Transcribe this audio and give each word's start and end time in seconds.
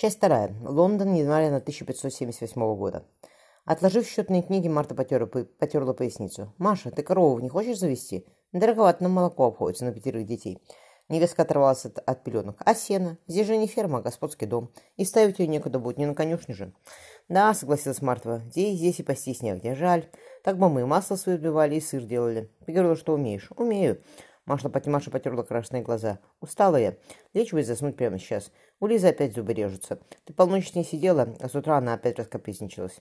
Часть 0.00 0.18
вторая. 0.18 0.54
Лондон, 0.62 1.12
январь 1.14 1.46
1578 1.46 2.76
года. 2.76 3.04
Отложив 3.64 4.06
счетные 4.06 4.42
книги, 4.42 4.68
Марта 4.68 4.94
потерла, 4.94 5.26
потерла 5.26 5.92
поясницу. 5.92 6.54
«Маша, 6.56 6.92
ты 6.92 7.02
корову 7.02 7.40
не 7.40 7.48
хочешь 7.48 7.80
завести? 7.80 8.24
Дороговато 8.52 9.02
нам 9.02 9.10
молоко 9.10 9.46
обходится 9.46 9.84
на 9.84 9.90
пятерых 9.90 10.24
детей». 10.24 10.62
Невестка 11.08 11.42
оторвалась 11.42 11.84
от, 11.84 11.98
от 11.98 12.22
пеленок. 12.22 12.62
«А 12.64 12.76
сено? 12.76 13.18
Здесь 13.26 13.48
же 13.48 13.56
не 13.56 13.66
ферма, 13.66 13.98
а 13.98 14.02
господский 14.02 14.46
дом. 14.46 14.70
И 14.96 15.04
ставить 15.04 15.40
ее 15.40 15.48
некуда 15.48 15.80
будет, 15.80 15.98
не 15.98 16.06
на 16.06 16.14
конюшне 16.14 16.54
же». 16.54 16.72
«Да»,— 17.28 17.52
согласилась 17.54 18.00
Мартова. 18.00 18.38
«Здесь, 18.52 18.78
здесь 18.78 19.00
и 19.00 19.02
пастись 19.02 19.42
негде. 19.42 19.74
Жаль. 19.74 20.08
Так 20.44 20.58
бы 20.58 20.68
мы 20.68 20.82
и 20.82 20.84
масло 20.84 21.16
свое 21.16 21.38
вбивали, 21.38 21.74
и 21.74 21.80
сыр 21.80 22.04
делали. 22.04 22.52
Ты 22.64 22.70
говорила, 22.70 22.94
что 22.94 23.14
умеешь». 23.14 23.50
«Умею». 23.56 24.00
Маша, 24.48 24.72
Маша 24.86 25.10
потерла 25.10 25.42
красные 25.42 25.82
глаза. 25.82 26.20
«Устала 26.40 26.76
я. 26.76 26.96
Лечь 27.34 27.52
бы 27.52 27.62
заснуть 27.62 27.96
прямо 27.96 28.18
сейчас. 28.18 28.50
У 28.80 28.86
Лизы 28.86 29.08
опять 29.08 29.34
зубы 29.34 29.52
режутся. 29.52 29.98
Ты 30.24 30.32
полночь 30.32 30.74
не 30.74 30.84
сидела, 30.84 31.36
а 31.38 31.50
с 31.50 31.54
утра 31.54 31.76
она 31.76 31.92
опять 31.92 32.18
раскопизничалась. 32.18 32.98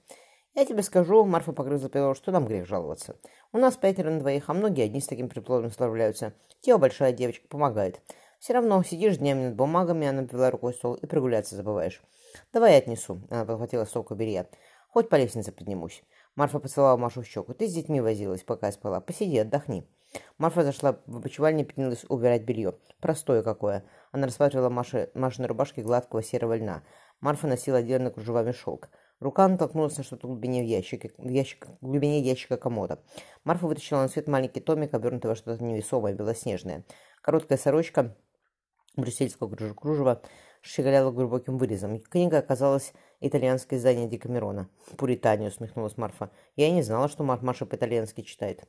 Я 0.55 0.65
тебе 0.65 0.83
скажу, 0.83 1.23
Марфа 1.23 1.53
погрызла 1.53 1.87
перо, 1.87 2.15
что 2.15 2.33
нам 2.33 2.47
грех 2.47 2.67
жаловаться. 2.67 3.15
У 3.53 3.59
нас 3.59 3.77
пятеро 3.77 4.09
на 4.09 4.19
двоих, 4.19 4.49
а 4.49 4.53
многие 4.53 4.83
одни 4.83 4.99
с 4.99 5.07
таким 5.07 5.29
приплодом 5.29 5.71
справляются. 5.71 6.33
Тео 6.59 6.77
большая 6.79 7.13
девочка 7.13 7.47
помогает. 7.47 8.01
Все 8.39 8.51
равно 8.51 8.83
сидишь 8.83 9.15
днями 9.15 9.45
над 9.45 9.55
бумагами, 9.55 10.05
она 10.05 10.23
повела 10.23 10.51
рукой 10.51 10.73
стол, 10.73 10.95
и 10.95 11.05
прогуляться 11.05 11.55
забываешь. 11.55 12.01
Давай 12.51 12.73
я 12.73 12.79
отнесу. 12.79 13.21
Она 13.29 13.45
подхватила 13.45 13.85
столку 13.85 14.15
белья. 14.15 14.47
Хоть 14.89 15.07
по 15.07 15.15
лестнице 15.15 15.53
поднимусь. 15.53 16.03
Марфа 16.35 16.59
поцеловала 16.59 16.97
Машу 16.97 17.21
в 17.21 17.25
щеку. 17.25 17.53
Ты 17.53 17.67
с 17.67 17.73
детьми 17.73 18.01
возилась, 18.01 18.43
пока 18.43 18.65
я 18.65 18.73
спала. 18.73 18.99
Посиди, 18.99 19.37
отдохни. 19.37 19.87
Марфа 20.37 20.63
зашла 20.63 20.99
в 21.05 21.17
опочивальню 21.17 21.61
и 21.61 21.65
принялась 21.65 22.05
убирать 22.09 22.43
белье. 22.43 22.75
Простое 22.99 23.43
какое. 23.43 23.83
Она 24.11 24.27
рассматривала 24.27 24.69
Маши, 24.69 25.09
Машиной 25.13 25.47
рубашки 25.47 25.81
гладкого 25.81 26.23
серого 26.23 26.55
льна. 26.55 26.83
Марфа 27.21 27.47
носила 27.47 27.79
отдельно 27.79 28.11
кружевами 28.11 28.51
шелк. 28.51 28.89
Рука 29.19 29.47
натолкнулась 29.47 29.97
на 29.97 30.03
что-то 30.03 30.27
в 30.27 30.31
глубине 30.31 30.61
в 30.61 30.65
ящике, 30.65 31.11
в, 31.17 31.27
ящик, 31.27 31.65
в 31.81 31.87
глубине 31.87 32.21
ящика 32.21 32.57
комода. 32.57 32.99
Марфа 33.43 33.65
вытащила 33.65 34.01
на 34.01 34.09
свет 34.09 34.27
маленький 34.27 34.59
томик, 34.59 34.93
обернутый 34.93 35.29
во 35.29 35.35
что-то 35.35 35.63
невесомое, 35.63 36.13
белоснежное. 36.13 36.83
Короткая 37.21 37.57
сорочка 37.57 38.15
брюссельского 38.95 39.49
кружева 39.55 40.21
щеголяла 40.61 41.11
глубоким 41.11 41.57
вырезом. 41.57 41.99
Книга 41.99 42.39
оказалась 42.39 42.93
итальянское 43.19 43.77
издание 43.77 44.07
Декамерона. 44.07 44.69
«Пуритане»,— 44.97 45.47
усмехнулась 45.49 45.97
Марфа. 45.97 46.29
«Я 46.55 46.67
и 46.67 46.71
не 46.71 46.83
знала, 46.83 47.07
что 47.07 47.23
Маша 47.23 47.65
по-итальянски 47.65 48.21
читает». 48.21 48.63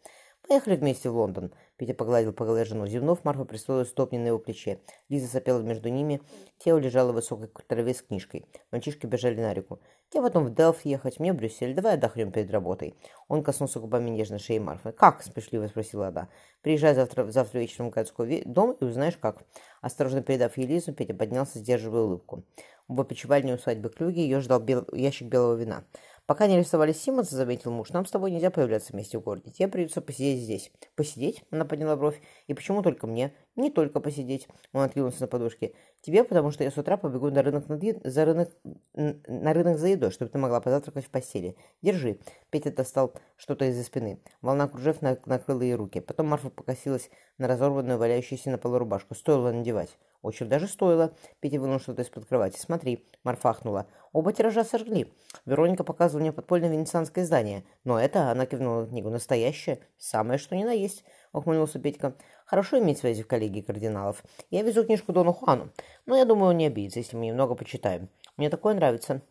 «Поехали 0.47 0.77
вместе 0.77 1.11
в 1.11 1.17
Лондон»,— 1.17 1.53
Петя 1.77 1.94
погладил 1.94 2.33
по 2.33 2.44
голове 2.44 2.64
жену. 2.64 2.86
Зевнув, 2.86 3.25
Марфа 3.25 3.44
пристроилась 3.44 3.89
стопни 3.89 4.19
на 4.19 4.28
его 4.28 4.39
плече. 4.39 4.80
Лиза 5.08 5.27
сопела 5.27 5.61
между 5.61 5.89
ними. 5.91 6.22
Тео 6.58 6.78
лежала 6.78 7.12
в 7.12 7.17
высокой 7.17 7.48
траве 7.67 7.92
с 7.92 8.03
книжкой. 8.03 8.47
Мальчишки 8.72 9.06
бежали 9.06 9.41
на 9.41 9.53
реку. 9.53 9.78
«Я 10.14 10.22
потом 10.22 10.47
в 10.47 10.55
Делфт 10.55 10.86
ехать, 10.86 11.20
мне 11.20 11.33
в 11.33 11.36
Брюссель. 11.36 11.75
Давай 11.75 11.95
отдохнем 11.95 12.33
перед 12.33 12.50
работой». 12.50 12.95
Он 13.28 13.42
коснулся 13.42 13.78
губами 13.78 14.08
нежной 14.11 14.39
шеи 14.39 14.58
Марфы. 14.58 14.92
«Как?»— 14.92 15.22
смешливо 15.25 15.67
спросила 15.67 16.08
она. 16.08 16.28
«Приезжай 16.62 16.95
завтра, 16.95 17.30
завтра 17.30 17.58
вечером 17.58 17.91
в 17.91 17.95
городской 17.95 18.42
дом 18.47 18.73
и 18.73 18.84
узнаешь, 18.84 19.19
как». 19.19 19.42
Осторожно 19.83 20.23
передав 20.23 20.56
ей 20.56 20.67
Лизу, 20.67 20.95
Петя 20.95 21.14
поднялся, 21.14 21.58
сдерживая 21.58 22.02
улыбку. 22.02 22.45
В 22.89 22.98
опочивальне 23.00 23.55
усадьбы 23.55 23.91
Клюги 23.91 24.20
ее 24.20 24.41
ждал 24.41 24.61
бел... 24.61 24.86
ящик 24.92 25.28
белого 25.28 25.55
вина. 25.56 25.84
Пока 26.29 26.47
не 26.47 26.57
арестовали 26.57 26.93
Симмонса, 26.93 27.37
заметил 27.37 27.71
муж, 27.71 27.89
нам 27.89 28.05
с 28.05 28.11
тобой 28.11 28.31
нельзя 28.31 28.51
появляться 28.51 28.93
вместе 28.93 29.19
в 29.19 29.23
городе. 29.23 29.51
Тебе 29.51 29.67
придется 29.67 30.03
посидеть 30.03 30.43
здесь. 30.43 30.70
Посидеть? 30.95 31.43
Она 31.51 31.65
подняла 31.65 31.97
бровь. 31.97 32.20
И 32.48 32.53
почему 32.53 32.83
только 32.83 33.07
мне? 33.07 33.33
Не 33.57 33.70
только 33.70 33.98
посидеть. 33.98 34.47
Он 34.75 34.83
откинулся 34.83 35.23
на 35.23 35.27
подушке. 35.27 35.73
Тебе, 36.03 36.25
потому 36.25 36.51
что 36.51 36.65
я 36.65 36.70
с 36.70 36.77
утра 36.77 36.98
побегу 36.98 37.31
на 37.31 37.43
рынок, 37.43 37.67
на, 37.70 37.81
за 38.05 38.27
рынок, 38.27 38.51
на 38.93 39.55
рынок 39.55 39.79
за 39.79 39.89
едой, 39.89 40.11
чтобы 40.11 40.31
ты 40.31 40.37
могла 40.37 40.61
позавтракать 40.61 41.07
в 41.07 41.09
постели. 41.09 41.57
Держи. 41.81 42.19
Петя 42.51 42.73
достал 42.73 43.15
что-то 43.39 43.65
из-за 43.65 43.83
спины. 43.83 44.20
Волна 44.42 44.69
кружев 44.69 45.01
накрыла 45.01 45.63
ей 45.63 45.77
руки. 45.77 46.01
Потом 46.01 46.27
Марфа 46.27 46.51
покосилась 46.51 47.08
на 47.39 47.48
разорванную, 47.48 47.97
валяющуюся 47.97 48.51
на 48.51 48.58
полу 48.58 48.77
рубашку. 48.77 49.14
Стоило 49.14 49.51
надевать. 49.51 49.97
Очень 50.23 50.48
даже 50.48 50.67
стоило. 50.67 51.12
Петя 51.40 51.61
вынул 51.61 51.79
что-то 51.79 52.02
из-под 52.02 52.27
кровати. 52.27 52.58
Смотри, 52.58 53.06
Марфахнула. 53.23 53.86
Оба 54.12 54.33
тиража 54.33 54.64
сожгли. 54.64 55.12
Вероника 55.46 55.84
показывала 55.84 56.23
мне 56.23 56.33
подпольное 56.33 56.70
венецианское 56.70 57.24
издание. 57.24 57.64
Но 57.84 58.01
это, 58.01 58.30
она 58.30 58.46
кивнула 58.46 58.86
книгу, 58.86 59.11
настоящее. 59.11 59.80
Самое, 59.96 60.39
что 60.39 60.57
ни 60.57 60.64
на 60.64 60.73
есть, 60.73 61.05
ухмыльнулся 61.33 61.78
Петька. 61.78 62.14
Хорошо 62.46 62.78
иметь 62.78 62.98
связи 62.98 63.23
в 63.23 63.28
коллегии 63.28 63.61
кардиналов. 63.61 64.24
Я 64.51 64.62
везу 64.62 64.84
книжку 64.84 65.12
Дону 65.12 65.33
Хуану. 65.33 65.70
Но 66.07 66.17
я 66.17 66.24
думаю, 66.24 66.51
он 66.51 66.57
не 66.57 66.67
обидится, 66.67 66.98
если 66.98 67.17
мы 67.17 67.27
немного 67.27 67.55
почитаем. 67.55 68.08
Мне 68.36 68.51
такое 68.51 68.74
нравится. 68.74 69.23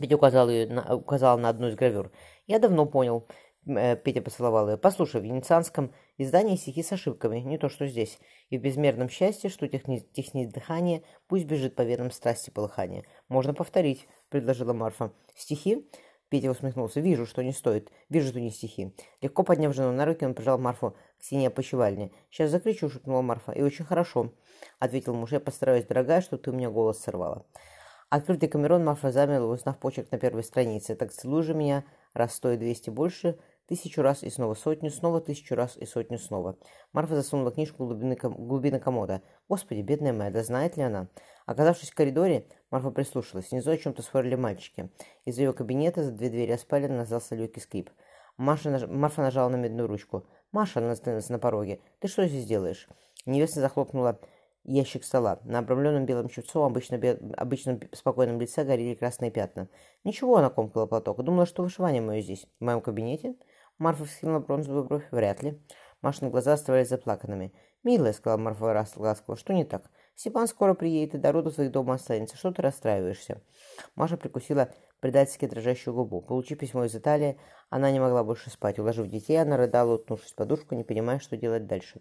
Петя 0.00 0.16
указал, 0.16 0.48
ее 0.48 0.66
на, 0.66 0.96
указал 0.96 1.38
на 1.38 1.48
одну 1.48 1.68
из 1.68 1.76
гравюр. 1.76 2.10
Я 2.46 2.58
давно 2.58 2.86
понял. 2.86 3.24
Э, 3.66 3.96
Петя 3.96 4.22
поцеловал 4.22 4.70
ее. 4.70 4.76
Послушай, 4.76 5.20
в 5.20 5.24
венецианском 5.24 5.92
издании 6.16 6.56
стихи 6.56 6.82
с 6.82 6.92
ошибками, 6.92 7.38
не 7.38 7.58
то 7.58 7.68
что 7.68 7.86
здесь. 7.86 8.18
И 8.50 8.58
в 8.58 8.62
безмерном 8.62 9.08
счастье, 9.08 9.50
что 9.50 9.68
техни... 9.68 9.98
технит 10.12 10.50
дыхание, 10.50 11.02
пусть 11.26 11.44
бежит 11.44 11.74
по 11.74 11.82
венам 11.82 12.10
страсти 12.10 12.50
полыхания. 12.50 13.04
Можно 13.28 13.54
повторить, 13.54 14.06
предложила 14.30 14.72
Марфа. 14.72 15.12
Стихи? 15.34 15.86
Петя 16.28 16.50
усмехнулся. 16.50 17.00
«Вижу, 17.00 17.26
что 17.26 17.42
не 17.42 17.52
стоит. 17.52 17.90
Вижу, 18.10 18.28
что 18.28 18.40
не 18.40 18.50
стихи». 18.50 18.94
Легко 19.22 19.42
подняв 19.44 19.74
жену 19.74 19.92
на 19.92 20.04
руки, 20.04 20.26
он 20.26 20.34
прижал 20.34 20.58
Марфу 20.58 20.94
к 21.18 21.24
стене 21.24 21.48
опочивальни. 21.48 22.12
«Сейчас 22.30 22.50
закричу»,— 22.50 22.90
шепнула 22.90 23.22
Марфа. 23.22 23.52
«И 23.52 23.62
очень 23.62 23.86
хорошо»,— 23.86 24.32
ответил 24.78 25.14
муж. 25.14 25.32
«Я 25.32 25.40
постараюсь, 25.40 25.86
дорогая, 25.86 26.20
что 26.20 26.36
ты 26.36 26.50
у 26.50 26.54
меня 26.54 26.70
голос 26.70 26.98
сорвала». 26.98 27.46
Открытый 28.10 28.48
Камерон 28.48 28.84
Марфа 28.84 29.12
замерла, 29.12 29.52
узнав 29.52 29.78
почерк 29.78 30.10
на 30.10 30.18
первой 30.18 30.42
странице. 30.42 30.94
«Так 30.94 31.12
целуй 31.12 31.42
же 31.42 31.54
меня, 31.54 31.84
раз 32.14 32.34
стоит 32.34 32.58
двести 32.58 32.90
больше, 32.90 33.38
Тысячу 33.68 34.00
раз 34.00 34.22
и 34.22 34.30
снова 34.30 34.54
сотню, 34.54 34.90
снова 34.90 35.20
тысячу 35.20 35.54
раз 35.54 35.76
и 35.76 35.84
сотню 35.84 36.18
снова. 36.18 36.56
Марфа 36.94 37.14
засунула 37.16 37.50
книжку 37.50 37.84
в 37.84 37.88
глубины, 37.88 38.16
ком 38.16 38.32
глубины 38.32 38.80
комода. 38.80 39.20
Господи, 39.46 39.82
бедная 39.82 40.14
моя, 40.14 40.30
да 40.30 40.42
знает 40.42 40.78
ли 40.78 40.84
она? 40.84 41.08
Оказавшись 41.44 41.90
в 41.90 41.94
коридоре, 41.94 42.46
Марфа 42.70 42.90
прислушалась. 42.90 43.50
Внизу 43.50 43.70
о 43.70 43.76
чем-то 43.76 44.00
спорили 44.00 44.36
мальчики. 44.36 44.88
Из 45.26 45.36
ее 45.36 45.52
кабинета 45.52 46.02
за 46.02 46.12
две 46.12 46.30
двери 46.30 46.56
спален 46.56 46.98
раздался 46.98 47.34
легкий 47.34 47.60
скрип. 47.60 47.90
Маша 48.38 48.70
наж... 48.70 48.86
Марфа 48.86 49.20
нажала 49.20 49.50
на 49.50 49.56
медную 49.56 49.86
ручку. 49.86 50.24
«Маша!»— 50.50 50.78
она 50.80 50.92
остановилась 50.92 51.28
на 51.28 51.38
пороге. 51.38 51.80
«Ты 51.98 52.08
что 52.08 52.26
здесь 52.26 52.46
делаешь?» 52.46 52.88
Невеста 53.26 53.60
захлопнула 53.60 54.18
ящик 54.68 55.04
стола. 55.04 55.40
На 55.44 55.60
обрамленном 55.60 56.06
белом 56.06 56.28
чепцом, 56.28 56.64
обычно, 56.64 56.98
бе... 56.98 57.18
обычном 57.36 57.80
спокойном 57.92 58.40
лице 58.40 58.64
горели 58.64 58.94
красные 58.94 59.30
пятна. 59.30 59.68
«Ничего»,— 60.04 60.36
она 60.38 60.50
комкала 60.50 60.86
платок. 60.86 61.22
«Думала, 61.22 61.46
что 61.46 61.62
вышивание 61.62 62.02
мое 62.02 62.20
здесь. 62.20 62.46
В 62.60 62.64
моем 62.64 62.80
кабинете?» 62.80 63.34
Марфа 63.78 64.04
вскинула 64.04 64.40
бронзовую 64.40 64.84
бровь. 64.84 65.06
Вряд 65.10 65.42
ли. 65.42 65.60
Машины 66.02 66.30
глаза 66.30 66.52
оставались 66.52 66.88
заплаканными. 66.88 67.52
«Милая»,— 67.82 68.12
сказала 68.14 68.38
Марфа 68.38 68.86
ласково,— 68.96 69.36
«что 69.38 69.52
не 69.52 69.64
так? 69.64 69.90
Степан 70.14 70.48
скоро 70.48 70.74
приедет, 70.74 71.14
и 71.14 71.18
до 71.18 71.32
роду 71.32 71.50
своих 71.50 71.70
дома 71.70 71.94
останется. 71.94 72.36
Что 72.36 72.52
ты 72.52 72.62
расстраиваешься?» 72.62 73.40
Маша 73.94 74.16
прикусила 74.16 74.68
предательски 75.00 75.46
дрожащую 75.46 75.94
губу. 75.94 76.20
Получив 76.20 76.58
письмо 76.58 76.84
из 76.84 76.94
Италии, 76.94 77.38
она 77.70 77.90
не 77.90 78.00
могла 78.00 78.24
больше 78.24 78.50
спать. 78.50 78.78
Уложив 78.78 79.06
детей, 79.06 79.36
она 79.36 79.56
рыдала, 79.56 79.94
утнувшись 79.94 80.32
в 80.32 80.34
подушку, 80.34 80.74
не 80.74 80.84
понимая, 80.84 81.18
что 81.20 81.36
делать 81.36 81.66
дальше. 81.66 82.00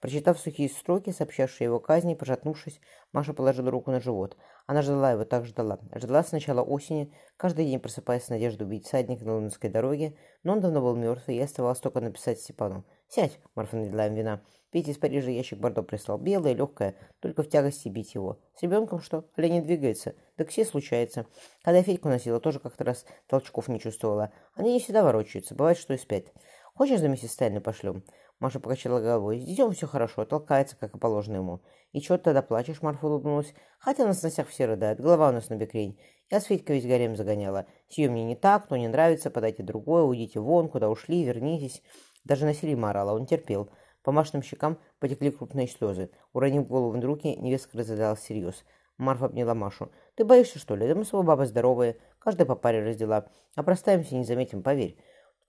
Прочитав 0.00 0.38
сухие 0.38 0.68
строки, 0.68 1.10
сообщавшие 1.10 1.66
его 1.66 1.80
казни, 1.80 2.14
пожатнувшись, 2.14 2.80
Маша 3.12 3.32
положила 3.32 3.70
руку 3.70 3.90
на 3.90 4.00
живот. 4.00 4.36
Она 4.66 4.82
ждала 4.82 5.12
его, 5.12 5.24
так 5.24 5.44
ждала. 5.44 5.80
Ждала 5.94 6.22
с 6.22 6.30
начала 6.30 6.62
осени, 6.62 7.12
каждый 7.36 7.64
день 7.64 7.80
просыпаясь 7.80 8.24
с 8.24 8.28
надеждой 8.28 8.62
убить 8.64 8.86
всадника 8.86 9.24
на 9.24 9.34
лондонской 9.34 9.70
дороге, 9.70 10.16
но 10.44 10.52
он 10.52 10.60
давно 10.60 10.80
был 10.80 10.94
мертв, 10.94 11.28
и 11.28 11.40
оставалось 11.40 11.80
только 11.80 12.00
написать 12.00 12.38
Степану. 12.40 12.84
«Сядь!»— 13.08 13.40
Марфа 13.56 13.76
налила 13.76 14.06
им 14.06 14.14
вина. 14.14 14.42
Петя 14.70 14.90
из 14.90 14.98
Парижа 14.98 15.30
ящик 15.30 15.58
бордо 15.58 15.82
прислал. 15.82 16.18
Белое, 16.18 16.52
легкое, 16.52 16.94
только 17.20 17.42
в 17.42 17.48
тягости 17.48 17.88
бить 17.88 18.14
его. 18.14 18.38
С 18.54 18.62
ребенком 18.62 19.00
что? 19.00 19.24
Оля 19.38 19.48
не 19.48 19.62
двигается. 19.62 20.14
Так 20.36 20.50
все 20.50 20.66
случается. 20.66 21.26
Когда 21.62 21.82
Федьку 21.82 22.08
носила, 22.08 22.38
тоже 22.38 22.60
как-то 22.60 22.84
раз 22.84 23.06
толчков 23.28 23.68
не 23.68 23.80
чувствовала. 23.80 24.30
Они 24.54 24.74
не 24.74 24.80
всегда 24.80 25.02
ворочаются, 25.02 25.54
бывает, 25.54 25.78
что 25.78 25.94
и 25.94 25.96
спят. 25.96 26.26
Хочешь, 26.74 27.00
за 27.00 27.08
миссис 27.08 27.32
Стайна 27.32 27.62
пошлем? 27.62 28.04
Маша 28.40 28.60
покачала 28.60 29.00
головой. 29.00 29.40
С 29.40 29.44
детем 29.44 29.72
все 29.72 29.86
хорошо, 29.86 30.24
толкается, 30.24 30.76
как 30.76 30.94
и 30.94 30.98
положено 30.98 31.36
ему. 31.36 31.60
И 31.92 32.00
чего 32.00 32.18
ты 32.18 32.24
тогда 32.24 32.42
плачешь, 32.42 32.82
Марфа 32.82 33.06
улыбнулась. 33.06 33.52
Хотя 33.80 34.06
на 34.06 34.14
сносях 34.14 34.48
все 34.48 34.66
рыдают, 34.66 35.00
голова 35.00 35.30
у 35.30 35.32
нас 35.32 35.48
набекрень. 35.48 35.98
Я 36.30 36.40
с 36.40 36.44
Федькой 36.44 36.76
весь 36.76 36.86
гарем 36.86 37.16
загоняла. 37.16 37.66
Сие 37.88 38.08
мне 38.08 38.22
не 38.22 38.36
так, 38.36 38.70
но 38.70 38.76
не 38.76 38.86
нравится, 38.86 39.30
подайте 39.30 39.62
другое, 39.62 40.02
уйдите 40.02 40.38
вон, 40.38 40.68
куда 40.68 40.88
ушли, 40.88 41.24
вернитесь. 41.24 41.82
Даже 42.24 42.44
на 42.44 42.54
Селима 42.54 42.92
он 43.06 43.26
терпел. 43.26 43.70
По 44.02 44.12
Машиным 44.12 44.42
щекам 44.42 44.78
потекли 45.00 45.30
крупные 45.30 45.66
слезы. 45.66 46.10
Уронив 46.32 46.68
голову 46.68 46.90
в 46.90 47.04
руки, 47.04 47.34
невестка 47.36 47.78
разрыдалась 47.78 48.20
всерьез. 48.20 48.64
Марфа 48.98 49.26
обняла 49.26 49.54
Машу. 49.54 49.90
«Ты 50.14 50.24
боишься, 50.24 50.58
что 50.58 50.76
ли? 50.76 50.86
Да 50.86 50.94
мы 50.94 51.04
с 51.04 51.08
тобой 51.08 51.24
баба 51.24 51.46
здоровые. 51.46 51.96
Каждая 52.18 52.46
по 52.46 52.56
паре 52.56 52.82
раздела. 52.84 53.30
А 53.54 53.62
простаемся 53.62 54.14
не 54.16 54.24
заметим, 54.24 54.62
поверь. 54.62 54.96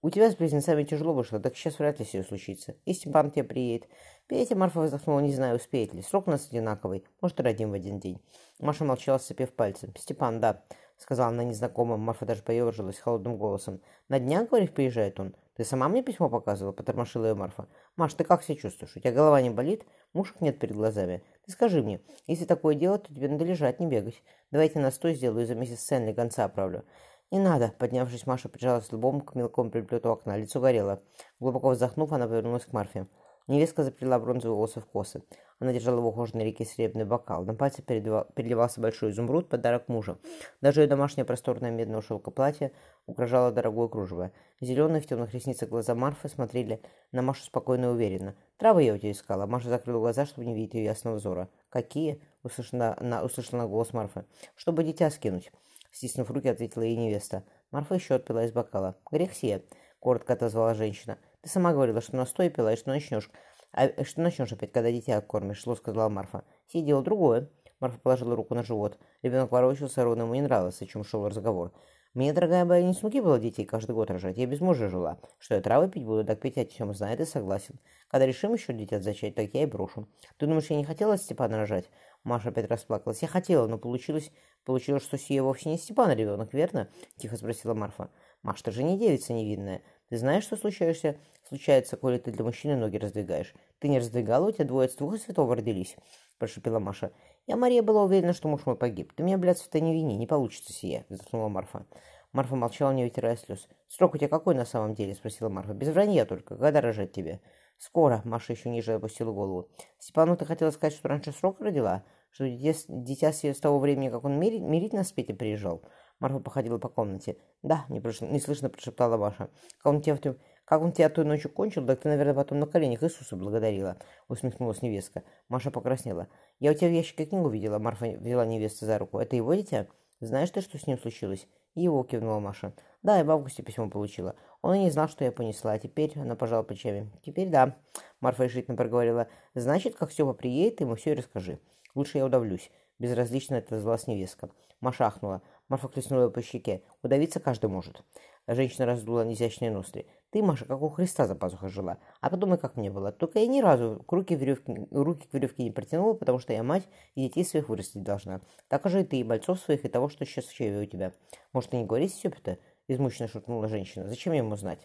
У 0.01 0.09
тебя 0.09 0.31
с 0.31 0.35
близнецами 0.35 0.85
тяжело 0.85 1.13
вышло, 1.13 1.41
так 1.41 1.57
сейчас 1.57 1.77
вряд 1.77 1.99
ли 1.99 2.05
все 2.05 2.23
случится. 2.23 2.75
И 2.85 2.93
Степан 2.93 3.31
тебе 3.31 3.43
приедет. 3.43 3.89
Петя 4.27 4.55
Марфа 4.55 4.79
вздохнула, 4.79 5.19
не 5.19 5.33
знаю, 5.33 5.57
успеет 5.57 5.93
ли. 5.93 6.01
Срок 6.01 6.27
у 6.27 6.31
нас 6.31 6.47
одинаковый. 6.47 7.03
Может, 7.19 7.41
родим 7.41 7.71
в 7.71 7.73
один 7.73 7.99
день. 7.99 8.21
Маша 8.59 8.85
молчала, 8.85 9.17
сцепив 9.17 9.51
пальцы. 9.51 9.91
Степан, 9.97 10.39
да, 10.39 10.63
сказала 10.95 11.29
она 11.29 11.43
незнакомым. 11.43 11.99
Марфа 11.99 12.25
даже 12.25 12.43
поежилась 12.43 12.97
холодным 12.97 13.35
голосом. 13.35 13.81
На 14.07 14.19
днях, 14.19 14.47
говоришь, 14.47 14.71
приезжает 14.71 15.19
он? 15.19 15.35
Ты 15.57 15.65
сама 15.65 15.89
мне 15.89 16.01
письмо 16.01 16.29
показывала? 16.29 16.71
Потормошила 16.71 17.25
ее 17.25 17.35
Марфа. 17.35 17.67
Маш, 17.97 18.13
ты 18.13 18.23
как 18.23 18.43
себя 18.43 18.55
чувствуешь? 18.55 18.95
У 18.95 19.01
тебя 19.01 19.11
голова 19.11 19.41
не 19.41 19.49
болит? 19.49 19.83
Мушек 20.13 20.39
нет 20.39 20.59
перед 20.59 20.77
глазами. 20.77 21.23
Ты 21.45 21.51
скажи 21.51 21.83
мне, 21.83 21.99
если 22.25 22.45
такое 22.45 22.75
дело, 22.75 22.99
то 22.99 23.13
тебе 23.13 23.27
надо 23.27 23.43
лежать, 23.43 23.81
не 23.81 23.87
бегать. 23.87 24.23
Давайте 24.51 24.79
настой 24.79 25.15
сделаю 25.15 25.43
и 25.43 25.45
за 25.45 25.55
месяц 25.55 25.81
ценный 25.81 26.13
гонца 26.13 26.45
отправлю. 26.45 26.85
«Не 27.31 27.39
надо!» 27.39 27.73
Поднявшись, 27.77 28.25
Маша 28.25 28.49
прижалась 28.49 28.91
лбом 28.91 29.21
к 29.21 29.35
мелкому 29.35 29.69
приплету 29.69 30.09
окна. 30.09 30.35
Лицо 30.35 30.59
горело. 30.59 30.99
Глубоко 31.39 31.69
вздохнув, 31.69 32.11
она 32.11 32.27
повернулась 32.27 32.65
к 32.65 32.73
Марфе. 32.73 33.07
Невестка 33.49 33.83
заплела 33.83 34.19
бронзовые 34.19 34.55
волосы 34.55 34.79
в 34.79 34.85
косы. 34.85 35.23
Она 35.59 35.73
держала 35.73 35.99
в 36.01 36.05
ухоженной 36.05 36.45
реке 36.45 36.65
серебряный 36.65 37.05
бокал. 37.05 37.45
На 37.45 37.55
пальце 37.55 37.81
переливался 37.81 38.79
большой 38.79 39.09
изумруд, 39.09 39.49
подарок 39.49 39.89
мужа. 39.89 40.17
Даже 40.61 40.81
ее 40.81 40.87
домашнее 40.87 41.25
просторное 41.25 41.71
медное 41.71 42.01
шелка 42.01 42.29
платье 42.29 42.71
угрожало 43.07 43.51
дорогое 43.51 43.87
кружево. 43.87 44.31
Зеленые 44.61 45.01
в 45.01 45.07
темных 45.07 45.33
ресницах 45.33 45.69
глаза 45.69 45.95
Марфы 45.95 46.29
смотрели 46.29 46.79
на 47.11 47.23
Машу 47.23 47.43
спокойно 47.43 47.85
и 47.85 47.89
уверенно. 47.89 48.35
«Травы 48.57 48.83
я 48.83 48.93
у 48.93 48.97
тебя 48.97 49.11
искала». 49.11 49.47
Маша 49.47 49.69
закрыла 49.69 49.99
глаза, 49.99 50.27
чтобы 50.27 50.45
не 50.45 50.53
видеть 50.53 50.75
ее 50.75 50.85
ясного 50.85 51.15
взора. 51.15 51.49
«Какие?»— 51.69 52.21
услышала 52.43 52.97
на 53.01 53.67
голос 53.67 53.93
Марфы. 53.93 54.25
«Чтобы 54.55 54.83
дитя 54.83 55.09
скинуть». 55.09 55.51
Стиснув 55.91 56.31
руки, 56.31 56.47
ответила 56.47 56.83
ей 56.83 56.95
невеста. 56.95 57.43
Марфа 57.71 57.95
еще 57.95 58.15
отпила 58.15 58.45
из 58.45 58.51
бокала. 58.51 58.95
«Грех 59.11 59.33
сие»,— 59.33 59.63
коротко 59.99 60.33
отозвала 60.33 60.73
женщина. 60.73 61.17
«Ты 61.41 61.49
сама 61.49 61.73
говорила, 61.73 62.01
что 62.01 62.15
настой 62.15 62.49
пила, 62.49 62.73
и 62.73 62.77
что 62.77 62.89
начнешь. 62.89 63.29
А 63.71 64.03
что 64.03 64.21
начнешь 64.21 64.51
опять, 64.51 64.71
когда 64.71 64.91
дитя 64.91 65.21
кормишь?»— 65.21 65.63
зло 65.63 65.75
сказала 65.75 66.09
Марфа. 66.09 66.43
«Сие 66.67 66.83
дело 66.83 67.03
другое». 67.03 67.49
Марфа 67.79 67.99
положила 67.99 68.35
руку 68.35 68.55
на 68.55 68.63
живот. 68.63 68.97
Ребенок 69.21 69.51
ворочался, 69.51 70.03
ровно 70.03 70.23
ему 70.23 70.33
не 70.33 70.41
нравилось, 70.41 70.81
о 70.81 70.85
чем 70.85 71.03
шел 71.03 71.27
разговор. 71.27 71.71
«Мне, 72.15 72.33
дорогая 72.33 72.65
моя, 72.65 72.83
не 72.83 72.93
с 72.93 73.03
муки 73.03 73.21
было 73.21 73.39
детей 73.39 73.65
каждый 73.65 73.91
год 73.91 74.09
рожать. 74.09 74.37
Я 74.37 74.47
без 74.47 74.61
мужа 74.61 74.89
жила. 74.89 75.19
Что 75.37 75.55
я 75.55 75.61
травы 75.61 75.89
пить 75.89 76.05
буду, 76.05 76.25
так 76.25 76.41
пить 76.41 76.57
о 76.57 76.65
чем 76.65 76.93
знает 76.95 77.19
и 77.19 77.25
согласен. 77.25 77.79
Когда 78.07 78.25
решим 78.25 78.51
еще 78.53 78.73
дитя 78.73 78.99
зачать, 78.99 79.35
так 79.35 79.53
я 79.53 79.63
и 79.63 79.65
брошу. 79.67 80.07
Ты 80.37 80.47
думаешь, 80.47 80.71
я 80.71 80.75
не 80.75 80.85
хотела 80.85 81.17
Степана 81.17 81.57
рожать?» 81.57 81.85
Маша 82.23 82.49
опять 82.49 82.69
расплакалась. 82.69 83.21
«Я 83.21 83.27
хотела, 83.27 83.67
но 83.67 83.77
получилось, 83.77 84.31
получилось, 84.69 85.01
что 85.01 85.17
сие 85.17 85.41
вовсе 85.41 85.67
не 85.67 85.79
Степан 85.79 86.11
ребенок, 86.11 86.53
верно?»— 86.53 86.87
тихо 87.17 87.37
спросила 87.37 87.73
Марфа. 87.73 88.11
«Маш, 88.43 88.61
ты 88.61 88.69
же 88.69 88.83
не 88.83 88.99
девица 88.99 89.33
невинная. 89.33 89.81
Ты 90.09 90.17
знаешь, 90.19 90.43
что 90.43 90.57
случаешься? 90.57 91.17
случается, 91.47 91.97
коли 91.97 92.19
ты 92.19 92.31
для 92.31 92.43
мужчины 92.43 92.75
ноги 92.75 92.97
раздвигаешь? 92.97 93.55
Ты 93.79 93.87
не 93.87 93.97
раздвигала, 93.97 94.49
у 94.49 94.51
тебя 94.51 94.65
двое 94.65 94.85
от 94.87 94.95
двух 94.95 95.17
святого 95.17 95.55
родились?»— 95.55 95.95
прошепела 96.37 96.77
Маша. 96.77 97.11
«Я, 97.47 97.55
Мария, 97.55 97.81
была 97.81 98.03
уверена, 98.03 98.33
что 98.33 98.47
муж 98.47 98.67
мой 98.67 98.75
погиб. 98.75 99.11
Ты 99.15 99.23
меня, 99.23 99.39
блядь, 99.39 99.59
в 99.59 99.73
не 99.73 99.91
вини, 99.91 100.17
не 100.17 100.27
получится 100.27 100.71
сие»,— 100.71 101.03
вздохнула 101.09 101.47
Марфа. 101.47 101.87
Марфа 102.31 102.55
молчала, 102.55 102.91
не 102.91 103.03
вытирая 103.03 103.37
слез. 103.37 103.67
«Срок 103.87 104.13
у 104.13 104.17
тебя 104.19 104.27
какой 104.27 104.53
на 104.53 104.65
самом 104.65 104.93
деле?»— 104.93 105.15
спросила 105.15 105.49
Марфа. 105.49 105.73
«Без 105.73 105.89
вранья 105.89 106.25
только. 106.25 106.55
Когда 106.57 106.79
рожать 106.79 107.11
тебе?» 107.11 107.41
«Скоро»,— 107.79 108.21
Маша 108.23 108.53
еще 108.53 108.69
ниже 108.69 108.93
опустила 108.93 109.31
голову. 109.31 109.67
«Степану 109.97 110.37
ты 110.37 110.45
хотела 110.45 110.69
сказать, 110.69 110.93
что 110.93 111.07
раньше 111.07 111.31
срок 111.31 111.59
родила? 111.59 112.03
Что 112.31 112.47
дитя, 112.47 113.31
с 113.33 113.59
того 113.59 113.79
времени, 113.79 114.09
как 114.09 114.23
он 114.23 114.39
мирить, 114.39 114.61
мирить 114.61 114.93
нас 114.93 115.09
с 115.09 115.11
Петей 115.11 115.33
приезжал?» 115.33 115.83
Марфа 116.19 116.39
походила 116.39 116.77
по 116.77 116.89
комнате. 116.89 117.37
«Да»,— 117.63 117.85
неслышно 117.89 118.69
прошептала 118.69 119.17
Маша. 119.17 119.49
«Как 119.81 119.93
он, 119.93 120.01
тебя, 120.01 120.17
как 120.65 120.81
он 120.81 120.91
тебя 120.91 121.09
той 121.09 121.25
ночью 121.25 121.49
кончил, 121.49 121.85
так 121.85 122.01
ты, 122.01 122.09
наверное, 122.09 122.33
потом 122.33 122.59
на 122.59 122.67
коленях 122.67 123.03
Иисуса 123.03 123.35
благодарила»,— 123.35 123.97
усмехнулась 124.27 124.81
невестка. 124.81 125.23
Маша 125.47 125.71
покраснела. 125.71 126.27
«Я 126.59 126.71
у 126.71 126.73
тебя 126.73 126.89
в 126.89 126.93
ящике 126.93 127.25
книгу 127.25 127.47
видела»,— 127.49 127.77
Марфа 127.79 128.05
взяла 128.05 128.45
невесту 128.45 128.85
за 128.85 128.97
руку. 128.97 129.19
«Это 129.19 129.35
его 129.35 129.53
дитя? 129.53 129.87
Знаешь 130.19 130.51
ты, 130.51 130.61
что 130.61 130.77
с 130.77 130.87
ним 130.87 130.99
случилось?» 130.99 131.47
«Его»,— 131.75 132.03
кивнула 132.05 132.39
Маша. 132.39 132.73
«Да, 133.01 133.17
я 133.17 133.23
в 133.23 133.31
августе 133.31 133.63
письмо 133.63 133.89
получила. 133.89 134.35
Он 134.61 134.75
и 134.75 134.79
не 134.79 134.91
знал, 134.91 135.07
что 135.07 135.23
я 135.23 135.31
понесла. 135.31 135.73
А 135.73 135.79
теперь 135.79 136.11
она 136.19 136.35
пожала 136.35 136.63
плечами. 136.63 137.09
Теперь 137.25 137.49
да, 137.49 137.77
Марфа 138.19 138.43
решительно 138.43 138.75
проговорила. 138.75 139.29
Значит, 139.55 139.95
как 139.95 140.11
Степа 140.11 140.33
приедет, 140.33 140.81
ему 140.81 140.95
все 140.95 141.11
и 141.11 141.15
расскажи. 141.15 141.59
Лучше 141.95 142.17
я 142.17 142.25
удавлюсь. 142.25 142.71
Безразлично 142.99 143.57
отозвалась 143.57 144.07
невестка. 144.07 144.49
Маша 144.81 145.07
ахнула. 145.07 145.41
Марфа 145.69 145.87
хлестнула 145.87 146.29
по 146.29 146.41
щеке. 146.41 146.83
Удавиться 147.01 147.39
каждый 147.39 147.69
может. 147.69 148.03
Женщина 148.47 148.85
раздула 148.85 149.31
изящные 149.31 149.71
ноздри. 149.71 150.07
Ты, 150.31 150.41
Маша, 150.43 150.65
как 150.65 150.81
у 150.81 150.89
Христа 150.89 151.27
за 151.27 151.35
пазухой 151.35 151.69
жила. 151.69 151.97
А 152.19 152.29
подумай, 152.29 152.57
как 152.57 152.75
мне 152.75 152.91
было. 152.91 153.11
Только 153.11 153.39
я 153.39 153.47
ни 153.47 153.61
разу 153.61 154.03
руки, 154.07 154.35
веревки, 154.35 154.87
руки 154.91 155.27
к 155.27 155.33
веревке 155.33 155.63
не 155.63 155.71
протянула, 155.71 156.13
потому 156.13 156.39
что 156.39 156.53
я 156.53 156.63
мать 156.63 156.87
и 157.15 157.21
детей 157.21 157.45
своих 157.45 157.69
вырастить 157.69 158.03
должна. 158.03 158.41
Так 158.67 158.87
же 158.89 159.01
и 159.01 159.05
ты, 159.05 159.17
и 159.17 159.23
бойцов 159.23 159.59
своих, 159.59 159.85
и 159.85 159.87
того, 159.87 160.09
что 160.09 160.25
сейчас 160.25 160.45
в 160.45 160.53
чеве 160.53 160.81
у 160.81 160.85
тебя. 160.85 161.13
Может, 161.53 161.73
и 161.73 161.77
не 161.77 161.85
говорить 161.85 162.13
Степе-то? 162.13 162.57
Измученно 162.93 163.27
шутнула 163.27 163.67
женщина. 163.67 164.07
«Зачем 164.07 164.33
ему 164.33 164.55
знать?» 164.55 164.79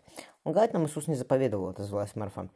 «Лгать 0.44 0.74
нам 0.74 0.86
Иисус 0.86 1.08
не 1.08 1.14
заповедовал»,— 1.14 1.68
отозвалась 1.70 2.14
Марфа. 2.14 2.50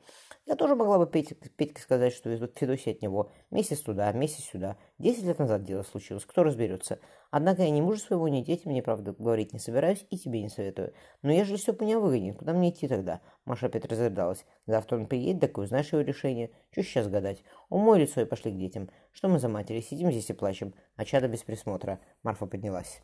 «Я 0.46 0.56
тоже 0.56 0.74
могла 0.74 0.98
бы 0.98 1.06
Петь, 1.06 1.34
Петьке 1.56 1.80
сказать, 1.80 2.12
что 2.12 2.28
везут 2.28 2.56
Федосия 2.58 2.92
от 2.92 3.02
него. 3.02 3.30
Месяц 3.50 3.80
туда, 3.80 4.12
месяц 4.12 4.44
сюда. 4.44 4.76
Десять 4.98 5.24
лет 5.24 5.38
назад 5.38 5.64
дело 5.64 5.82
случилось, 5.82 6.26
кто 6.26 6.42
разберется. 6.42 7.00
Однако 7.30 7.62
я 7.62 7.70
ни 7.70 7.80
мужу 7.80 7.98
своего, 7.98 8.28
ни 8.28 8.42
детям, 8.42 8.72
ни 8.72 8.80
правду 8.80 9.14
говорить 9.18 9.52
не 9.52 9.58
собираюсь 9.58 10.06
и 10.10 10.18
тебе 10.18 10.42
не 10.42 10.48
советую. 10.50 10.92
Но 11.22 11.32
ежели 11.32 11.58
по 11.72 11.82
меня 11.82 11.98
выгонит, 11.98 12.36
куда 12.36 12.52
мне 12.52 12.70
идти 12.70 12.86
тогда?» 12.86 13.20
Маша 13.46 13.66
опять 13.66 13.86
разрыдалась. 13.86 14.44
«Завтра 14.66 14.96
он 14.96 15.06
приедет, 15.06 15.40
так 15.40 15.56
и 15.56 15.60
узнаешь 15.62 15.92
его 15.92 16.02
решение. 16.02 16.50
Чего 16.72 16.84
сейчас 16.84 17.08
гадать? 17.08 17.42
Умой 17.70 18.00
лицо 18.00 18.20
и 18.20 18.26
пошли 18.26 18.52
к 18.52 18.58
детям. 18.58 18.90
Что 19.12 19.28
мы 19.28 19.38
за 19.38 19.48
матери? 19.48 19.80
Сидим 19.80 20.10
здесь 20.10 20.28
и 20.28 20.34
плачем, 20.34 20.74
а 20.96 21.04
чада 21.04 21.26
без 21.26 21.42
присмотра». 21.42 22.00
Марфа 22.22 22.44
поднялась. 22.46 23.00